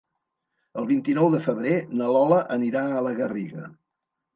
[0.83, 3.73] El vint-i-nou de febrer na Lola anirà a la Garriga.